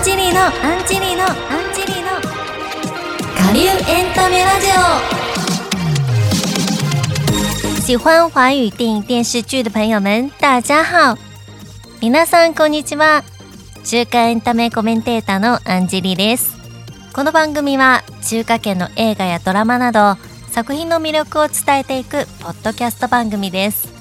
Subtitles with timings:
[0.00, 0.52] ンジェリーのアン
[0.86, 1.34] ジェリーのアン
[1.74, 2.08] ジェリーの
[3.36, 4.68] 下流エンタメラジ
[7.82, 11.18] オ喜欢华语电影电视剧的朋友们，大家好。
[12.00, 13.24] 皆さんこんにちは。
[13.84, 16.56] 中華エンタメコメンテーターのアンジェリーです。
[17.12, 20.16] この番組は中華圏の映画やドラマなど
[20.50, 23.92] 作品の魅力を伝えていくポッドキャスト番組です。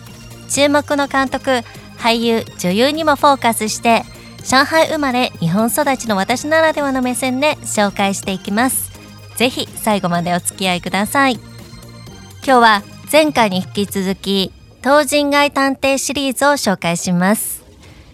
[0.50, 1.62] 注目の監督、
[1.98, 4.06] 俳優、女優にもフォーカスして
[4.44, 8.92] 上海生まれ日本育ちの私ならではの目線で紹介していきます。
[9.36, 11.36] ぜひ最後までお付き合いください。
[11.36, 17.64] 今日は前回に引き続き東人街探偵シリーズを紹介します。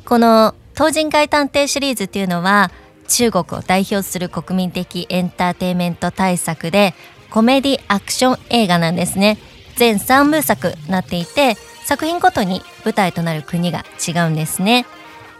[0.05, 2.71] この東人街探偵シリーズっていうのは
[3.07, 6.93] 中国を代表する国民的エンターテインメント大作で
[7.29, 9.37] コメディアクション映画なんですね。
[9.77, 14.85] 全3部作なっていて作品ごとに舞台となる国が違うんですね。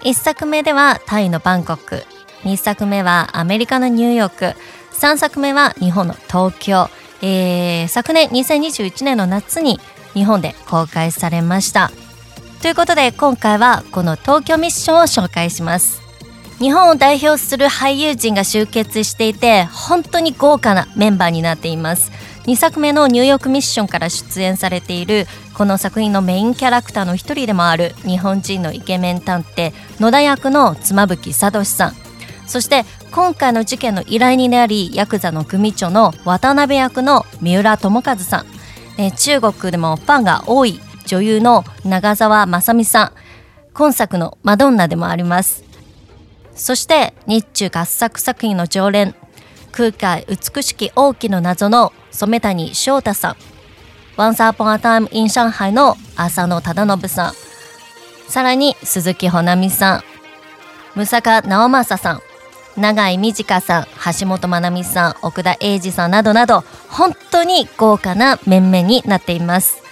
[0.06, 2.03] 1作目ではタイのバンコク。
[2.44, 4.56] 2作目はアメリカのニューヨーク。
[4.94, 6.89] 3作目は日本の東京、
[7.23, 9.80] えー、昨年2021年の夏に
[10.14, 11.92] 日本で公開されました。
[12.62, 16.03] ということで今回はこの東京ミッションを紹介します。
[16.59, 22.12] 日本を代表する俳優陣が集結していて本当に豪華なメンバーになっています。
[22.45, 31.93] 2作目のニューヨークミッションから出演されているこの作品のメインキャラクターの一人でもある日本人のイケメン探偵野田役の妻夫木聡さん。
[32.45, 38.45] そして今回の事件の依頼人でありヤクザの組長の渡辺役の三浦友和さん、
[39.01, 43.11] え中国でもファンが多い女優の長澤まさみさん。
[43.73, 45.63] 今作のマドンナでもあります。
[46.53, 49.16] そして日中合作作品の常連
[49.71, 53.35] 空海美しき王毅の謎の染谷翔太さん。
[54.17, 57.33] Once Upon a Time in Shanghai の浅野忠信さん。
[58.30, 60.03] さらに鈴木保奈美さん。
[60.95, 62.22] 武坂直政さん。
[62.78, 63.88] 永井美智香さん。
[64.19, 65.16] 橋本まなみさん。
[65.22, 69.84] 奥田英二さんなどなど本当に豪華な面々になっています。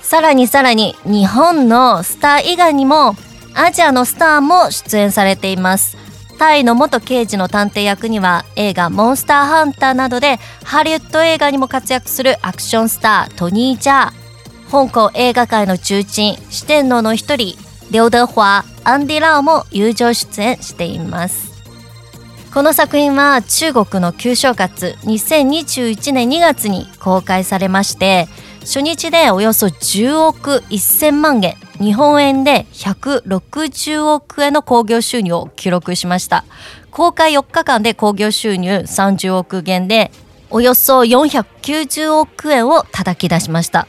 [0.00, 3.14] さらにさらに日本のスター以外にも
[3.54, 5.98] アジアのスターも出演されています。
[6.38, 14.12] タイの元刑事の探偵役には映画「モンスターハンター」などでハリウッド映画にも活躍するアクションスタートニー・ジャー。
[14.70, 17.56] 香港映画界の重鎮四天王の一人
[17.90, 21.48] リョウ・デ・ホアアンディ・ラオも友情出演しています。
[22.54, 28.28] この作品は中国の旧正月2021年2月に公開されまして
[28.60, 31.56] 初日でおよそ10億1000万元。
[31.80, 36.44] 日本円で160億円の興行収入を記録しました。
[36.90, 40.10] 公開4日間で興行収入30億元で
[40.50, 43.86] およそ490億円を叩き出しました。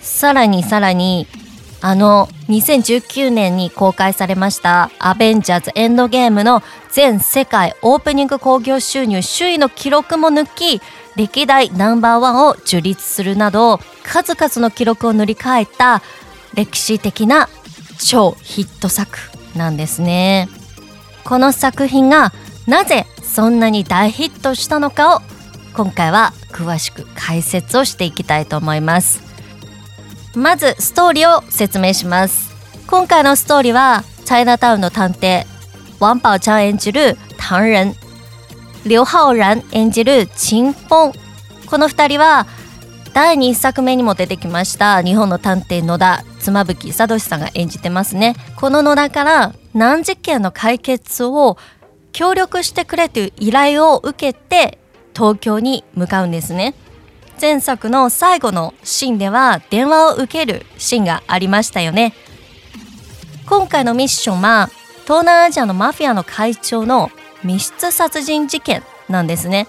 [0.00, 1.26] さらにさらに
[1.80, 10.80] あの2019年に公開されました「アベンジャーズエンドゲーム」の全世界オープニング興行収入首位の記録も抜き
[11.14, 16.02] 歴代ナンバーワンを樹立するなど数々の記録を塗り替えた
[16.54, 17.48] 歴史的な
[17.98, 19.18] 超ヒット作
[19.56, 20.48] なんですね。
[21.24, 22.32] この作品が
[22.66, 25.20] なぜそんなに大ヒットしたのかを
[25.74, 29.22] 今回は詳しく解説をしていきたいと思います。
[30.34, 32.52] まずストーリーを説明します。
[32.86, 35.46] 今回のストーリーはチャイナタウンの探偵
[36.00, 37.94] 王宝强演じる唐人
[38.84, 42.46] 劉浩然演じる陳ンこの2人は
[43.14, 48.34] 第2作目にも出てきました日本の探偵野田妻夫木聡さんが演じてますね。
[48.56, 51.56] この野田から難事件の解決を
[52.10, 54.80] 協力してくれという依頼を受けて
[55.14, 56.74] 東京に向かうんですね。
[57.40, 62.14] 前作の最後のシーンでは電話を受けるシーンがありましたよね。
[63.46, 64.70] 今回のミッションは
[65.04, 67.12] 東南アジアのマフィアの会長の
[67.44, 69.68] 密室殺人事件なんですね。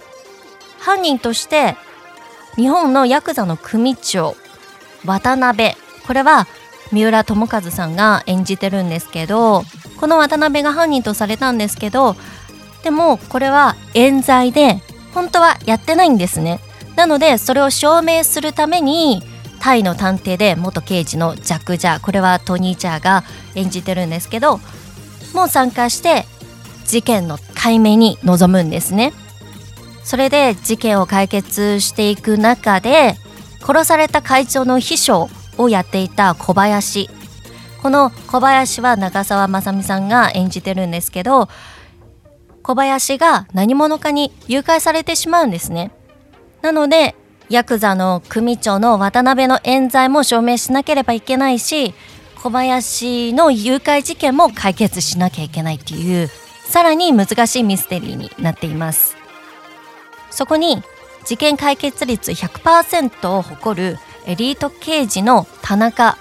[0.79, 1.77] 犯人として
[2.55, 4.35] 日本のヤクザの組長
[5.05, 5.75] 渡辺。
[6.07, 6.47] これは
[6.91, 9.63] 三浦友和さんが演じてるんですけど
[9.99, 12.15] この渡辺が犯人とされたんですけど
[12.83, 14.81] でもこれは冤罪で
[15.13, 16.59] 本当はやってないんですね。
[16.95, 19.23] なのでそれを証明するために
[19.59, 23.23] タイの探偵で元刑事のジャック・ジャーこれはトニー・ジャーが
[23.55, 24.59] 演じてるんですけど
[25.33, 26.25] もう参加して
[26.85, 29.11] 事件の解明に臨むんですね。
[30.05, 33.15] それで事件を解決していく中で
[33.59, 37.09] 殺された会長の秘書をやっていた小林。
[37.81, 41.49] この小林は長澤まさみさんが演じてるんですけど
[42.61, 45.91] 小林が何者かに誘拐されてしまうんですね。
[46.61, 47.15] なので
[47.49, 51.93] ヤクザの組長の渡辺の冤罪も証明しなければいけないし
[52.43, 56.29] 小林の誘拐事件も解決しなきゃいけないっていう
[56.63, 59.24] さらに難しいミステリーになっています。
[60.35, 60.83] そこに
[61.23, 66.17] 事件解決率100%を誇るエリート刑事の田中。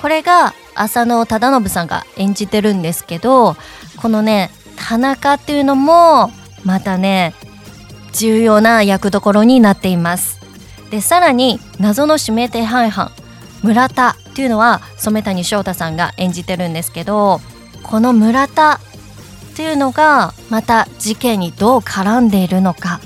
[0.00, 3.56] これが浅野忠信さんが演じてるんですけど
[3.96, 6.30] このね田中っていうのも
[6.64, 7.34] またね
[8.12, 10.40] 重要な役どころになっています。
[10.90, 13.12] でさらに謎の指名手配犯
[13.62, 17.40] 村田っていうのは染谷翔太さんが演じてるんですけど
[17.82, 18.78] この村田っ
[19.56, 23.00] ていうのがまた事件にどう絡んでいるのか。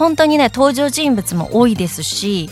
[0.00, 2.48] 本当にね登場人物も多いですし、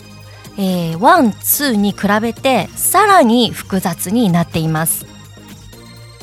[0.59, 5.07] え、ワンツーに比べてさらに複雑になっています。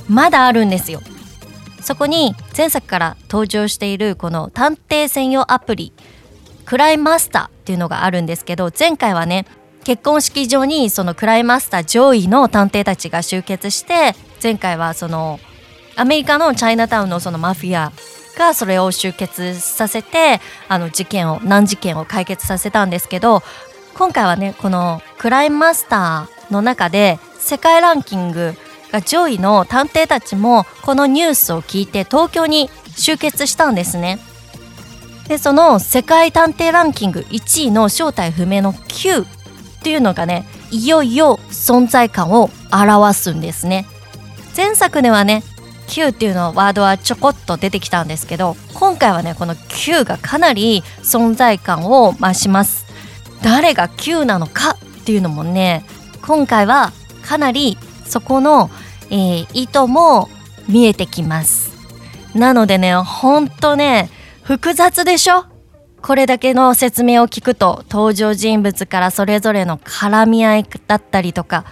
[0.08, 1.00] まだあるんですよ。
[1.80, 5.92] そこに前作から登場しているこの探偵専用アプリ
[6.64, 9.46] クライマスターっていうのがあるんですけど前回はね
[9.84, 15.38] 結婚式場にそのクライマスター上位の探偵たちが集結して前回はその
[15.96, 17.92] アメリカのチャイナタウンのそのマフィア
[18.36, 23.42] がそれを集結させてあの事件を難事件を解決させたんですけど
[23.94, 28.54] 今回はねこのクライムマスターの中で世界ランキング
[28.92, 34.18] が上位の探偵たちもこのニュースを聞いて東京に集結したんですね。
[35.28, 39.24] でその世界探偵ランキング1位の正体不明の Q っ
[39.82, 43.86] ていうのがねいよいよ存在感を表すんですね。
[44.56, 45.42] 前作ではね
[45.88, 52.86] Q っていうのワードはちょこっと出てきたんですけど今回はねこの Q がかなり存在感を増します。
[53.42, 55.84] 誰が Q なのかっていうのもね
[56.22, 56.92] 今回は
[57.22, 58.70] かなりそこの、
[59.10, 60.28] えー、意図も
[60.68, 61.70] 見えてきます。
[62.34, 64.10] なのでねほんとね
[64.42, 65.44] 複雑でしょ？
[66.02, 71.64] これだけの説明を聞くと登場人物からそれぞれの絡み合いだったりとか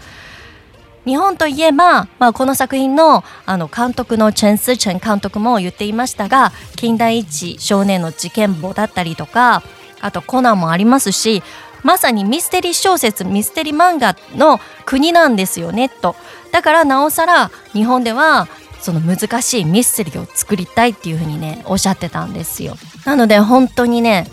[1.04, 9.62] 日本といえば、まあ、この作品のあの監督のチェン・スーチェン監督も言っていましたが近代一少年の事件簿だったりとか
[10.00, 11.42] あとコナンもありますし
[11.82, 16.16] まさにミステリー小説ミステリー漫画の国なんですよねと。
[16.50, 18.48] だからなおさら日本では
[18.80, 22.76] その難しいミステリーを作りたいっていうふうにねおっしゃってたんですよ。
[23.04, 24.26] なので本当にね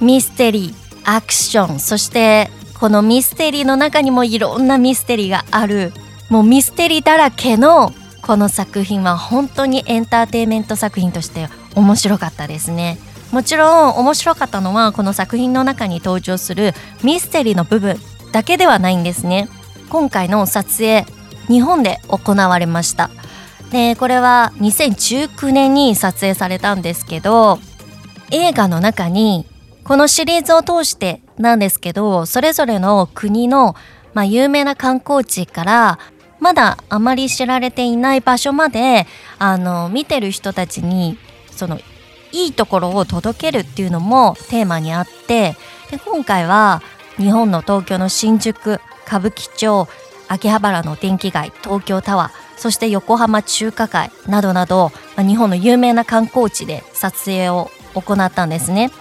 [0.00, 0.74] ミステリー
[1.04, 5.92] アクションそしてこのミステリーの中にもいろんなミステリーがある。
[6.28, 7.92] もうミステリーだらけの
[8.22, 12.98] この作品は本当にエンターテインメント作品として面白かったですね。
[13.32, 17.96] もちろん面白かったのはこの作品の中に登場するミステリーの部分
[18.32, 19.48] だけではないんですね。
[19.88, 21.04] 今回の撮影
[21.48, 23.10] 日本で行われました。
[23.70, 27.58] でこれは2019年に撮影されたんですけど
[28.30, 29.46] 映画の中に
[29.84, 33.74] このシリーズを通してなんですけどそれぞれの国の、
[34.14, 35.98] まあ、有名な観光地から
[36.46, 39.08] まだあまり知られていない場所まで
[39.40, 41.18] あの見てる人たちに
[41.50, 41.80] その
[42.30, 45.56] いいところを届けるっていうのもテーマにあって
[45.90, 46.82] で今回は
[47.16, 48.78] 日本の東京の新宿
[49.08, 49.88] 歌舞伎町
[50.28, 58.92] 秋葉原の電気街東京タワーそして横浜中華街などなどま日本の有名な観光地で撮影を行ったんですね。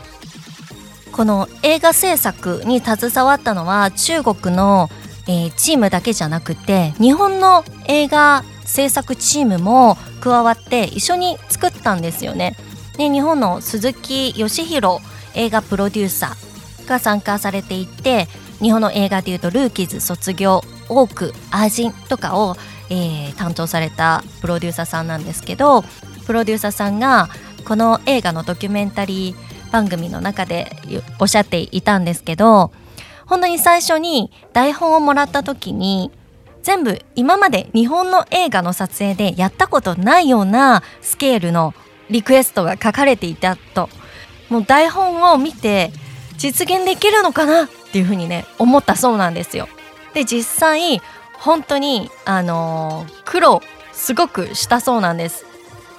[1.12, 4.90] この映画制作に携わったのは中国の
[5.28, 12.56] えー、チームだけじゃなくて日本の映画制作チームも加わって一緒に作ったんですよね。
[12.98, 15.04] で日本の鈴木義弘
[15.34, 18.28] 映画プロデューサーが参加されていて
[18.62, 22.56] 日本の映画でいうと「ルーキーズ卒業」「多くアージン」とかを、
[22.90, 25.84] えー、担当されたプロデューサーさんなんですけど
[26.26, 27.30] プロデューサーさんが
[27.66, 30.78] この映画のドキュメンタリー番組の中で
[31.20, 32.72] おっしゃっていたんですけど
[33.26, 36.12] 本当に最初に台本をもらった時に
[36.62, 41.74] 全部今まで日本の映画の撮影でやったことないようなスケールの
[42.10, 43.90] リクエストが書かれていたと
[44.50, 45.92] もう台本を見て
[46.38, 49.68] 実現できるのかなっていうふうにね思ったそうなんですよ。
[50.14, 51.02] で実際
[51.34, 55.46] 本当にあのー、苦労すごくしたそうなんです。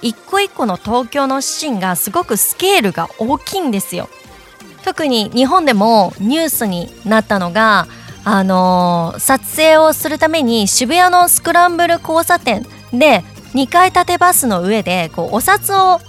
[0.01, 4.09] 一個一個の東京のシーンがすごくスケールが大きいんですよ。
[4.83, 7.87] 特に日本でもニュースになったのが
[8.23, 15.99] あのー、撮影をするために渋谷のスクランブル交差点で2階建てバスの上でこうお札を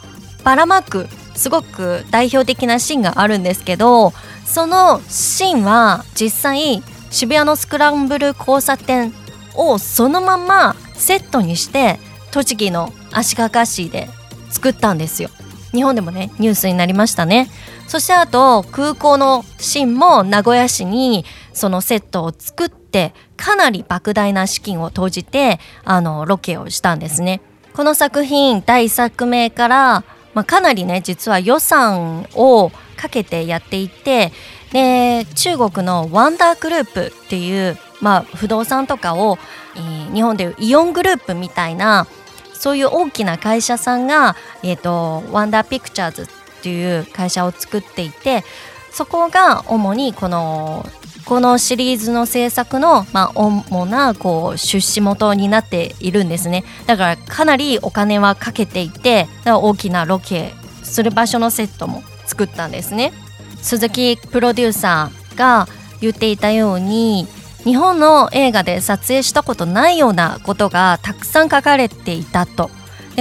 [0.44, 4.12] ばらまくすごく代表的なシーンがあるんですけど
[4.44, 9.12] そのシーンは実際渋谷のスクランブル交差点
[9.54, 11.98] をそのままセットにして
[12.32, 14.08] 栃木の足利市で
[14.50, 15.30] 作ったんですよ。
[15.72, 17.50] 日本でもねニュースになりましたね
[17.88, 27.40] そしてあと空港のシーンも名古屋市にそのセットを作ってかなり莫大な資金を投じてあのロケをしたんですね。
[27.72, 30.04] この作品第1作目から、
[30.34, 34.32] まあ、かなりね実は予算をかけてやっていて
[34.72, 39.38] で中国のワンダーグループっていう、まあ、不動産とかを、
[39.76, 42.06] えー、日本でいうイオングループみたいな
[42.52, 46.26] そういう大きな会社さんが、えーと、ワンダーピクチャーズっ
[46.58, 48.44] っていう会社を作っていて
[48.90, 50.84] そこが主にこの
[51.24, 56.64] このシリーズの制作の、まあ、主なこう出資元になっているんですね。
[56.86, 63.12] だからかなりお金はかけていて大きなロケする場所のセットも作ったんですね。
[63.60, 65.68] 鈴木プロデューサーが
[66.00, 67.26] 言っていたように
[67.64, 72.70] 日本の映画で撮影したことないようなことがたくさん書かれていたと。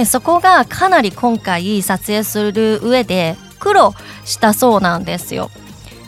[0.04, 5.50] そこがかなり今回撮影する上で苦労したそうなんですよ。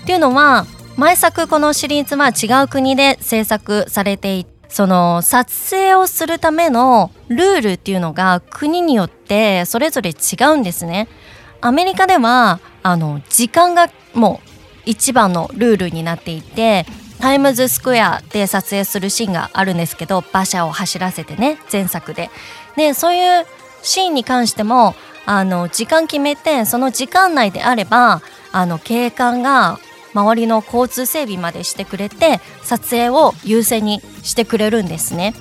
[0.03, 0.67] っていうのは
[0.97, 11.09] 前作このシリーズは違う国で制作されていてその撮影をするためのルールっていうのが国によってそれぞれ違うんですね。
[11.61, 14.49] アメリカではあの時間がもう
[14.87, 16.87] 一番のルールになっていて
[17.19, 22.31] タイムズスクエアで撮影するシーンがあるんですけど馬車を走らせてね前作で。
[22.77, 23.47] でそういう
[23.83, 24.95] シーンに関しても
[25.27, 28.23] あの時間決めてその時間内であれば
[28.53, 29.79] あの警官が
[30.13, 35.35] 周りの交通整備までしてくれて撮影を優先にしてくれるんですね。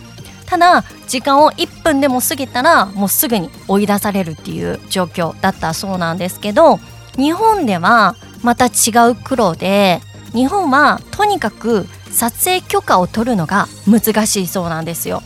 [0.46, 6.80] ただ時間を1分でも過ぎたらもうすぐに追い出されるっていう状況だったそうなんですけど
[7.18, 10.02] 日本ではまた違う苦労で
[10.34, 15.22] 日本はとにかく撮影許可を取るのが難しいそうなんですよ。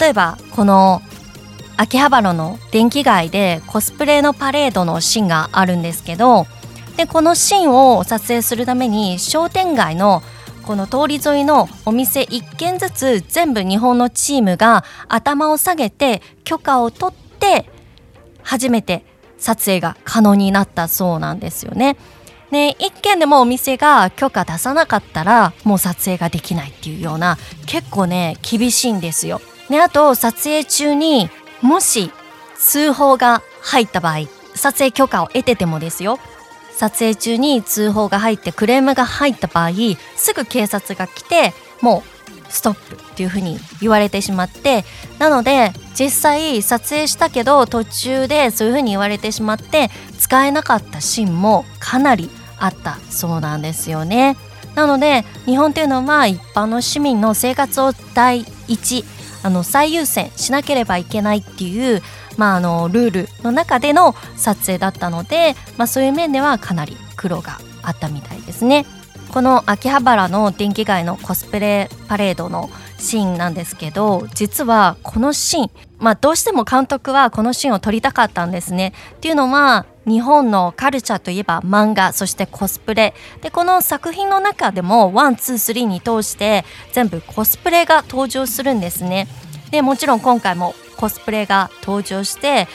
[0.00, 1.02] 例えばこの
[1.82, 6.46] 秋葉原の電気街でコスプレのパレードのシーンがあるんですけど
[6.96, 10.22] でこのシーンを撮影するために商店街の
[10.64, 17.68] この通り沿いのお店1軒ずつ全部日本のチームが頭を下げて許可を取って
[18.44, 19.04] 初めて
[19.38, 21.96] 撮影が可能になったそうなんですよね。
[22.52, 29.40] ね、1軒でもお店が許可出さなかったらもう撮影ができないっていうような結構ね厳しいんですよ。
[29.68, 31.28] ね、あと撮影中に
[31.62, 32.10] もし
[32.56, 36.18] 通報が入った場合撮影許可を得ててもですよ
[36.76, 39.70] 撮影中に通報が入ってクレームが入った場合
[40.16, 42.12] すぐ警察が来てもう
[42.52, 44.84] ストップっていうふうに言われてしまって
[45.18, 54.36] なので実際撮影したけど途中でそういうふうに言われてしまって使えなかったシーンもかなりあったそうなんですよね。
[54.74, 59.04] なので日本っていうのは一般の市民の生活を第一
[59.42, 62.02] あの最優先しなければいけないっていう
[62.36, 68.86] まあ、あのルールの中での撮影だったので、まあ、そういう面ではかなり苦労があったみたいですね。
[69.32, 72.68] この秋葉原の電気街のコスプレパレードの
[72.98, 78.92] シーンなんですけど実はこのシーン、まあ、どうしても監督はこのシーンを撮りたかったんですね。
[79.12, 89.28] っていうのは日本のカルチャーといえば漫画そしてコスプレでこの作品の中でも one two three に通して全部コスプレが登場するんですね。
[89.70, 92.68] でもちろん今回もコスプレが登場して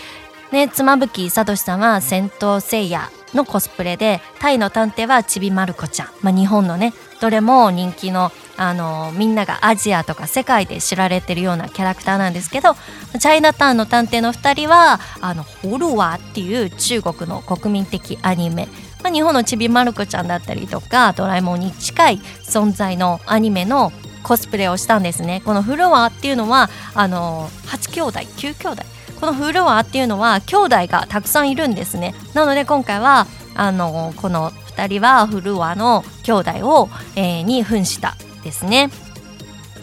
[0.51, 12.73] ね、妻夫木聡さんは聖闘士星矢のコスプレでタイの探偵はちびまる子ちゃん、まあ、日本のねどれも人気のあのみんながアジアとか世界で知られてるようなキャラクターなんですけど
[13.19, 18.67] チャイナタウンの探偵の2人はあの葫芦娃っていう中国の国民的アニメ、
[19.03, 23.91] まあ、日本のちびまる子ちゃんだったりとかドラえもんに近い存在のアニメの
[24.23, 25.41] コスプレをしたんですね。
[25.45, 28.83] このフロアっていうのはあの8兄弟9兄弟。
[29.19, 32.13] このフロアっていうのは兄弟がたくさんいるんですね。
[32.33, 38.15] なので今回はあのこの2人はフルワーの兄弟を、えー、に扮した
[38.47, 38.89] ですね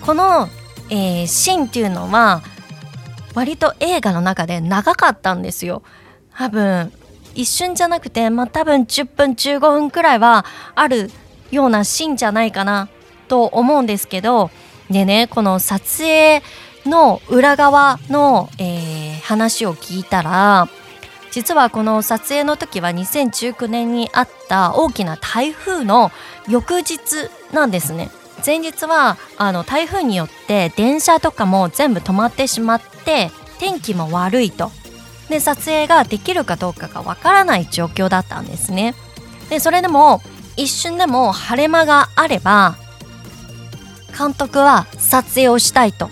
[0.00, 0.48] この、
[0.88, 2.42] えー、シーンっていうのは
[3.34, 5.82] 割と映画の中で長かったんですよ
[6.34, 6.90] 多分
[7.34, 11.10] 一瞬じゃなくて、まあ、多分10分15分くらいはある
[11.50, 12.88] ようなシーンじゃないかな
[13.28, 14.50] と思うんですけど
[14.90, 16.42] でねこの撮影
[16.86, 20.68] の裏側の、えー、話を聞いたら
[21.30, 26.12] 実はこの撮影の時は2019年にあった大きな台風の
[26.48, 28.10] 翌日なんですね。
[28.44, 34.70] 前日はあの台風によって電車とかも全部止まってしまって天気も悪いと
[35.30, 38.94] で撮影ができるかどうかがわからない状況だったんですね
[39.48, 40.20] でそれでも
[40.56, 42.76] 一瞬でも晴れ間があれば
[44.16, 46.08] 監督は撮影をしたいと。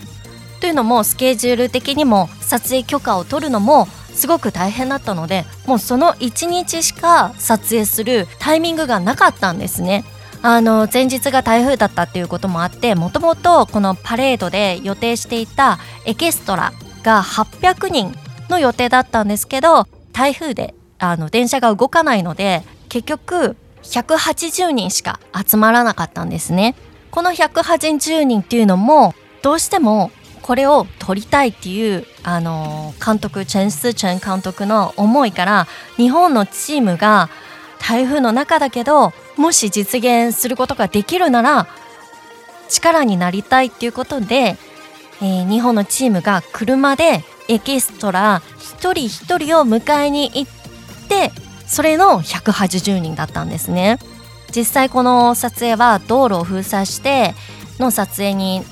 [0.61, 10.05] というのもスケジュール的にも撮影許可を取るのもすごく大変だったのでもうその1日しか撮影するタイミングがなかったんですね。
[10.45, 16.73] あの前日が台風だったっていうこともあってもともとこのパレードで予定していたエキストラ
[17.05, 18.13] が800人
[18.49, 26.77] の予定だったんですけど台風であの電車が動かないので結局180人しか集まらなかったんですね。
[27.11, 37.29] この180人っていうのもどうしてもこれを撮りたいっていうあの監督チェン・スーチェン監督の思いから日本のチームが
[37.83, 41.67] 台風の中だけどもし実現することができるなら
[42.69, 44.57] 力になりたいっていうことで、
[45.21, 51.33] えー、日本のチームが車でエキストラ一人一人を迎えに行って
[51.67, 53.99] それの180人だったんですね
[54.55, 57.35] 実際この撮影は道路を封鎖して
[57.79, 58.63] の撮影に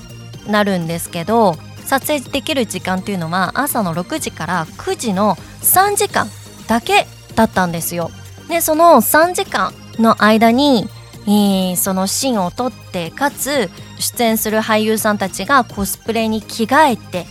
[0.47, 6.27] なるんですけど撮影できる時間っていうのは朝の6時から9時の3時間
[6.67, 8.11] だけだったんですよ。
[8.51, 10.85] でその3時間の間に、
[11.25, 17.25] えー、そのシーンを撮ってかつ出演する俳優さんたちがコスプレに着替えて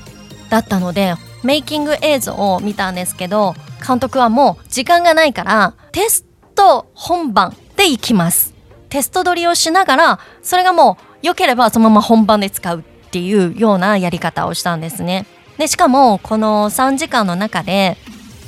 [0.48, 3.54] だったのでメイキング映像を見たんですけど
[3.86, 6.24] 監督はもう時間がないからテス
[6.54, 8.54] ト本番で行きます
[8.88, 15.26] テスト撮りをしながらそれがもう良ければそのまま本番で使うっていうようなやり方をしたんですね。
[15.58, 17.98] でしかもこの3時間の中で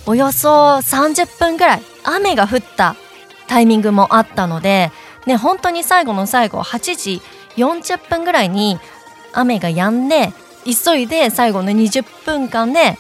[0.07, 2.97] およそ30分ぐらい雨が降った
[3.47, 4.91] タイミングもあったので、
[5.27, 7.21] ね、本当に最後の最後8時
[7.57, 8.79] 40分ぐらいに
[9.33, 10.33] 雨が止んで
[10.65, 12.97] 急いで最後の20分間で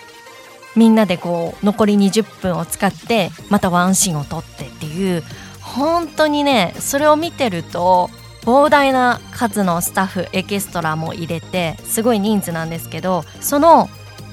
[0.76, 5.22] みんなでこう残り20分を使ってまたワンシーンを撮ってっていう
[5.60, 8.10] 本当にねそれを見てると
[8.42, 13.88] 膨大な数のスタッフエキストラも入れてすごい人数なんですけどその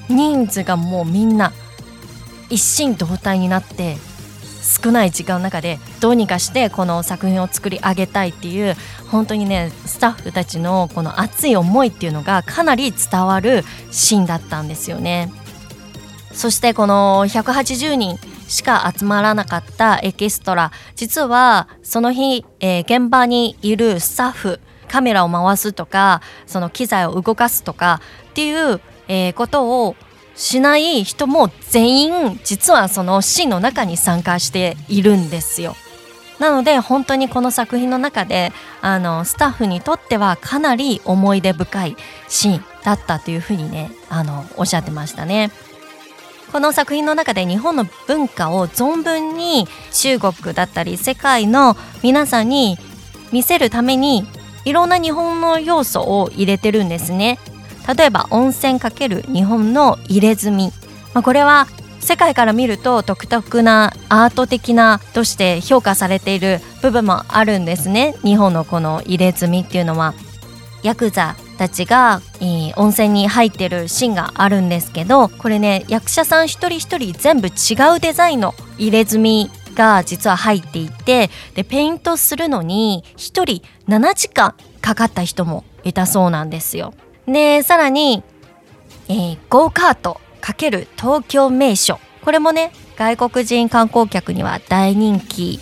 [0.08, 1.52] 人数がもうみんな
[2.50, 3.96] 一心同体になって
[4.62, 8.76] 少ない時間の中でどうにかしてこの作品を作り上げたいっていう
[9.10, 15.32] 本当にねスタッフたちのこの熱い思いっていうのがかなり伝わるシーンだったんですよね。
[16.32, 29.96] そしてこの180人しか集まらなかったエキストラ実はその日、えー、現場にいるスタッフカメラを回すとかその機材を動かすとかっていう、えー、ことを
[30.40, 35.76] しない人も全員実はそのシーンの中に参加しているんですよ。
[36.38, 38.50] なので本当にこの作品の中で
[38.80, 41.96] あのスタッフにとってはかなり思い出深い
[42.28, 45.50] シーンだったというふうにねあのおっしゃってましたね。
[46.50, 52.78] この作品の中で日本の文化を存分に中国だったり世界の皆さんに
[53.30, 54.26] 見せるために
[54.64, 57.38] いろんな日本の要素を入れてるんですね
[57.96, 60.72] 例えば温泉×日本の入れ墨、
[61.14, 61.66] まあ、これは
[62.00, 68.14] 世界から見ると独特なアート的なとして評価されている部分もあるんですね。
[68.24, 70.14] 日本のこの入れ墨っていうのは。
[70.82, 83.44] ヤクザたちが、えー、温泉に入ってるシーンがあるんですけどこれね役者さん一人一人全部違うデザインの入れ墨が実は入っていてでペイントするのに1人
[83.88, 86.94] 7時間かかった人もいたそうなんですよ。
[87.26, 88.22] でさらに、
[89.08, 91.98] えー、ゴーカート×東京名所。
[92.24, 95.60] これもね外国人観光客には大人気。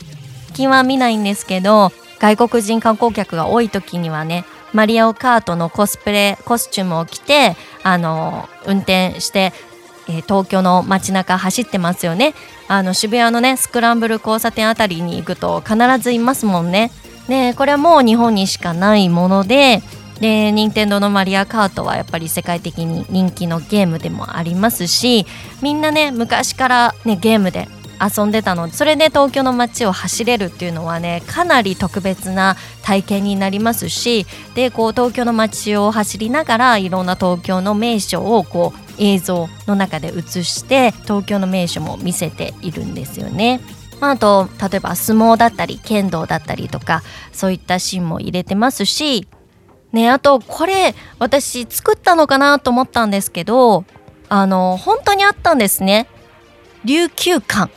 [0.59, 9.53] 近は見ないんですけど外国人観光客が多い時にはねマリオカートのコスプレコスチュームを着てあの運転して、
[10.09, 12.35] えー、東京の街中走ってますよね。
[12.67, 16.91] あの渋谷のねスクランブル交差点あたりに行くと必ずいますもんね。
[17.29, 19.83] ねこれはもう日本にしかないもので
[20.21, 25.27] で任天堂のマリアカートはやっぱり世界的に人気のゲームでもありますし
[25.63, 27.69] みんなね昔から、ね、ゲームで
[28.01, 43.61] 遊んでたのでそれで東京の街を走れるっていうのはねかなり特別な体験になりますしでこう東京の街を走りながらいろんな東京の名所をこう映像の中で映して東京の名所も見せているんですよね。
[44.01, 47.03] まあ、あと例えば相撲だったり剣道だったりとか
[47.33, 49.27] そういったシーンも入れてますし
[49.93, 53.85] ねあとこれ私作ったのかなと思ったんですけど
[54.29, 56.07] あの本当にあったんですね。
[56.85, 57.73] 琉球館。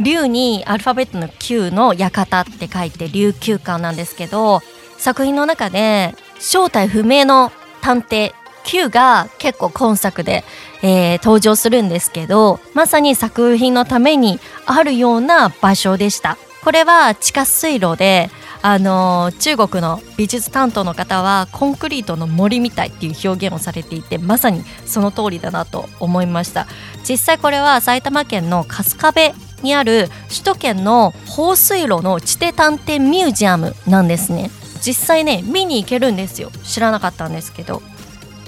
[0.00, 4.60] 竜にアルファベットの Q の館って書いて琉球館なんですけど
[4.96, 8.32] 作品の中で正体不明の探偵
[8.64, 10.44] Q が結構今作で、
[10.82, 16.36] えー、登場するんですけどまさに作品のためにあるような場所でした。
[16.62, 26.66] これは地下水路であの中国の美術担当の方はコンクリートの森みたいっていう表現をされていてまさにその通りだなと思いました。
[27.08, 29.20] 実際これは埼玉県の春日部
[29.62, 34.50] にある首都圏の放水路の地底探偵ミュージアムなんですね。
[34.80, 36.50] 実際ね見に行けるんですよ。
[36.64, 37.82] 知らなかったんですけど。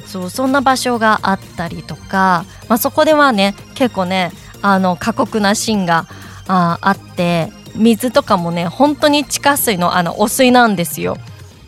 [0.07, 6.09] そうそんな場所があったりとか、まあ、そこではね結構ねあの過酷なシーンが
[6.49, 11.17] ああって水とかもね本当に地下水のあの汚水なんですよ。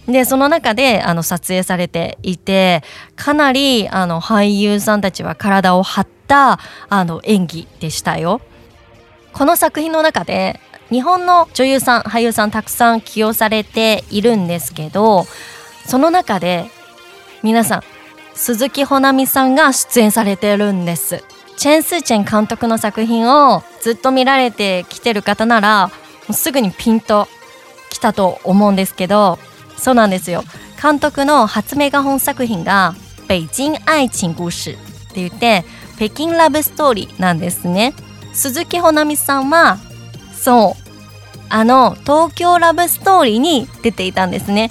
[0.06, 2.82] でその中であの撮影されていて
[3.14, 8.40] かなりあの俳優さんたちは体を張ったあの演技でしたよ。
[9.32, 10.60] この作品の中で
[10.90, 15.24] 日本の女優さん俳優さんたくさん起用されているんですけど
[15.86, 16.66] その中で
[17.42, 17.82] 皆さん
[18.34, 21.24] 鈴木保奈美さんが出演されてるんです
[21.56, 25.92] チェン・スーチェン監督の作品をずっと見られてきてる方ならも
[26.30, 27.28] うすぐにピンと
[27.90, 29.38] きたと思うんですけど
[29.76, 30.44] そうなんですよ。
[30.80, 32.94] 監督の初メガ本作品が
[33.28, 34.80] 「北京愛情故事」って
[35.14, 35.64] 言って
[35.96, 37.94] 北京ラブストーリーなんですね。
[38.32, 39.78] 鈴木保奈美さんは
[40.36, 40.82] そう
[41.48, 44.70] あの東京ラブストーリーに出ていたんですね。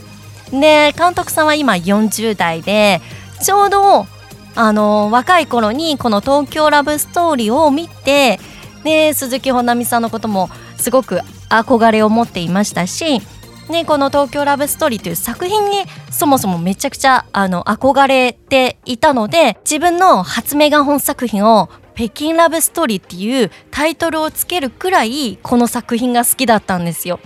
[0.51, 3.01] で監督さんは今40代で
[3.41, 4.07] ちょうど
[4.55, 8.39] あの若い頃にこの東京ラブストーリーを見て
[8.83, 13.21] で鈴木保奈美さんのこともすごく憧れを持っていましたし
[13.69, 27.19] ね、この「東京ラブストーリー」という作品にそもそもめちゃくちゃあの憧れていたので自分の初メガ本作品を北京ラブストーリーっていうタイトルをつけるくらいこの作品が好きだったんですよ。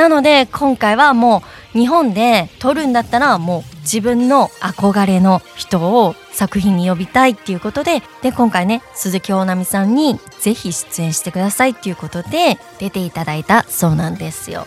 [0.00, 1.42] なので今回はも
[1.74, 14.66] う日本で撮るんだったらもう自分の憧れの人を作品に呼びたいっていうことでで今回ね鈴木保奈美さんにぜひ出演してくださいっていうことで出ていただいたそうなんですよ。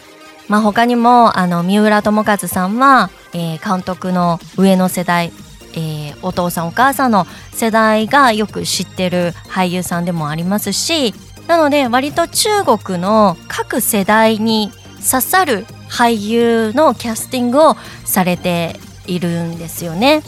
[0.49, 5.31] まあ、他にもあの三浦友和さんは、えー、監督の上の世代
[5.75, 11.15] えー、お父さんお母さんの世代がよく知ってる俳優さんでもありますし
[11.47, 14.71] なので割と中国の各世代に
[15.03, 20.23] 刺さる俳優のキャスティングをされているんですよね。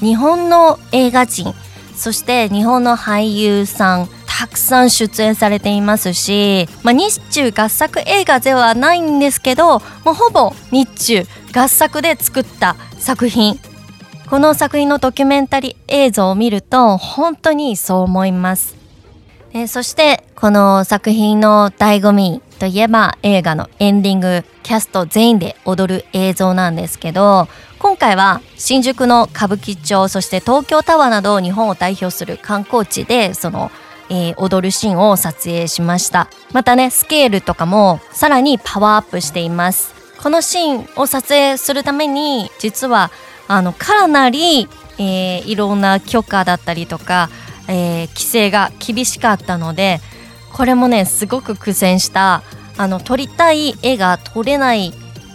[0.00, 1.54] 日本の映画人
[1.96, 13.58] そして日本の俳優さんたくさん出演されていますし、まあ、日中合作映画ではないんですけどもうほぼ日中合作で作った作品
[14.28, 18.76] この作品のドキュメンタリー映像を見ると本当にそう思います。
[19.54, 33.70] えそしてこの作品の醍醐味といえば映画のエンディングキャスト全員で踊る映像なんですけど今回は新宿の歌舞伎町そして東京タワーなど日本を代表する観光地でその、
[34.10, 36.28] えー、踊るシーンを撮影しました。
[36.52, 39.94] またねスケールとかもさらにパワーアップしています。
[40.20, 43.10] このシーンを撮影するために実は
[43.46, 47.28] あのかなり、えー、いろんな許可だったりとか、
[47.68, 50.00] えー、規制が厳しかったので
[50.56, 52.42] これもねすごく苦戦した
[52.78, 54.94] あの撮りたい絵が撮れない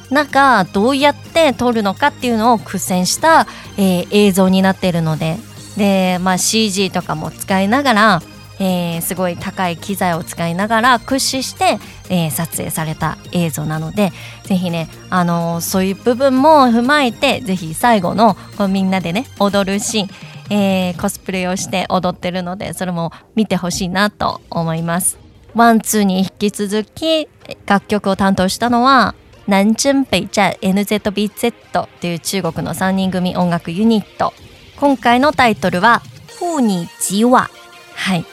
[0.10, 3.46] 中どうやって撮るのかっていうのを苦戦した、
[3.78, 5.38] えー、映像になっているので。
[5.78, 8.22] で、まあ、CG とかも使いながら
[8.64, 11.80] えー、すごい高い機材を使いながら駆使して、
[12.12, 14.12] えー、撮影された映像なので
[14.44, 20.10] ぜひね、あの、そういう部分も踏まえてぜひ最後のこうみんなでね踊るシーン
[20.50, 25.18] えー、コスプレをして踊ってるのでそれも見てほしいなと思います
[25.54, 27.28] ワンツーに引き続き
[27.66, 29.16] 楽曲を担当したのは
[29.48, 31.54] 南鎮北站 NZBZ
[32.00, 34.34] という中国の3人組音楽ユニット
[34.78, 36.02] 今回のタイトルは
[36.40, 37.50] 「フーニジワ」
[37.96, 38.26] はい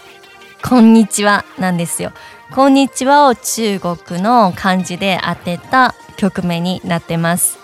[0.62, 2.12] こんにちはなんですよ。
[2.54, 7.58] こんにちはを中国の漢字で当てた曲名になってます。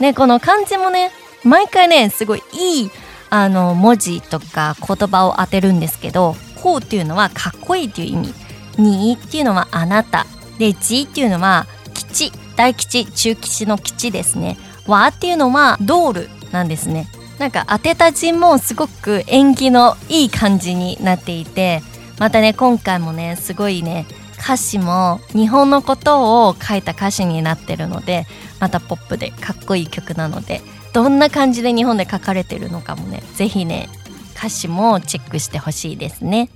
[0.00, 1.10] ね、この漢字もね、
[1.44, 2.90] 毎回ね、すごいいい
[3.30, 8.34] あの文字とか言葉を当てるんですけど、こうっていうのはかっこいいっていう意味。
[8.78, 10.26] にっていうのはあなた。
[10.58, 14.58] で、じっていうのは基地、大吉、中吉の基地ですね。
[14.86, 17.08] わっていうのは道路なんですね。
[17.38, 21.82] なんか当てた字もすごく縁起のいい感じになっていて
[22.18, 24.06] またね今回もねすごいね
[24.38, 28.26] 歌詞も日本のことを書いた歌詞になってるので
[28.60, 30.62] またポップでかっこいい曲なので
[30.96, 33.90] どんな感じで日本で書かれてるのかもね是非ね
[34.34, 36.48] 歌詞もチェックしてほしいですね。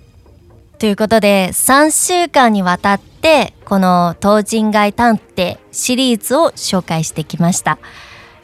[0.79, 7.79] ということで3週間にわたってこの「東人街探偵」シリーズを紹介してきました。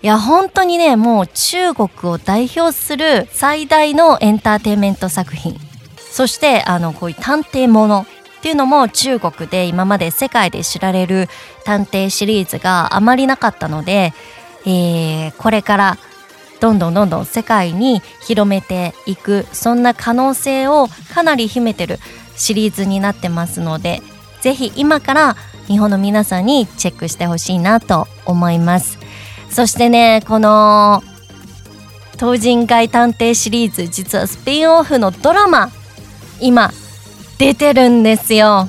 [0.02, 5.59] いや本当にねもう中国を代表する最大のエンターテインメント作品
[6.11, 8.06] そしてあのこういう探偵もの
[8.38, 11.30] っていうのも中国で今まで世界で知られる
[11.64, 14.12] 探偵シリーズがあまりなかったので、
[14.66, 15.98] えー、これから
[16.61, 21.98] どんどんどんどん世界に広めていくそんな可能性をかなり秘めてる
[22.35, 24.02] シリーズになってますので
[24.40, 28.98] 是非今から日本の皆さんにチェックしてほしいなと思います。
[29.50, 31.02] そしてねこの
[32.18, 35.70] 東人街探偵シリーズ実はスピンオフのドラマ
[36.40, 36.72] 今
[37.38, 38.68] 出てるんですよ。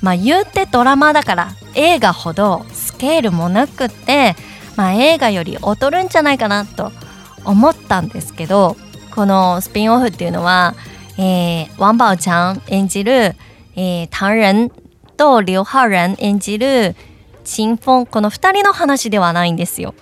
[0.00, 4.36] まあ言うてドラマだから映画ほどスケールもなくって
[4.78, 6.92] まあ映画より劣るんじゃないかなと
[7.44, 8.76] 思ったんですけど
[9.12, 10.76] このスピンオフっていうのは、
[11.18, 13.34] えー、ワンバオちゃん演じる、
[13.74, 14.70] えー、唐人
[15.16, 16.94] と劉浩然演じる
[17.42, 19.94] 陳フォンこの2人の話ではないんですよ。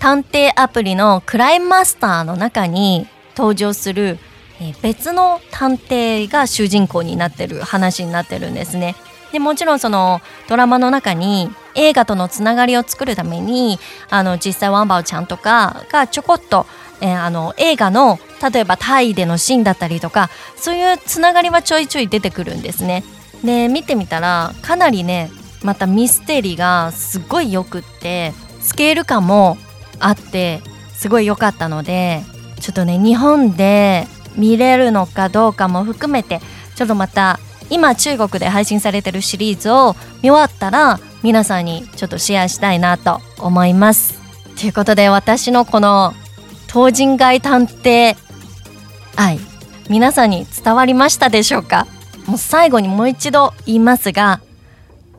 [0.00, 4.18] 探偵アプリのクライムマスターの中に登場する、
[4.60, 8.96] え、別の探偵が主人公になってる話になってるんですね。
[9.32, 16.66] でもちろんそのドラマの中に映画とのつながりを作るためにあの実際ワンバオちゃんとかがちょこっと、
[17.00, 18.18] えー、あの映画の
[18.52, 23.04] 例えばタイでのシーンだったりとかそういうつながりはちょいちょい出てくるんですね。
[23.44, 25.30] で見てみたらかなりね
[25.62, 29.58] またミステリーがすごいよくってスケール感も
[30.00, 30.62] あって
[30.94, 32.22] すごい良かったので
[32.60, 36.40] ちょっとね日本で見れるのかどうかも含めて
[36.74, 37.38] ちょっとまた
[37.70, 44.14] 今中国で配信されてるシリーズを見終わったら皆さんにちょっとシェアしたいなと思います。
[44.58, 46.14] ということで私のこの
[46.68, 48.16] 東人街探偵
[49.16, 49.38] 愛
[49.88, 51.86] 皆さんに伝わりましたでしょうか？
[52.26, 54.40] もう最後にもう一度言いますが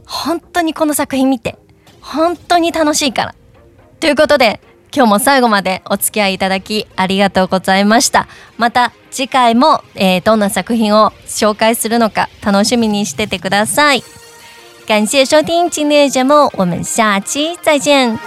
[0.05, 1.57] 本当にこの作品見て
[2.01, 3.35] 本当に楽しいから
[3.99, 4.61] ということで
[4.97, 8.27] 今日も最後までお付き合いいただきありがとうございました。
[8.57, 14.01] また次回も、えー、どんな作品を紹介するのか楽しみにしててください。
[14.87, 18.17] 感謝收听今天的节目我们下期再见。